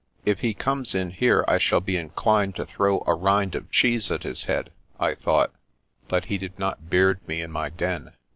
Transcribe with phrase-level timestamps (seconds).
[0.31, 4.09] "If he comes in here, I shall be inclined to throw a rind of cheese
[4.09, 5.51] at his head," I thought;
[6.07, 8.11] but he did not beard me in my den.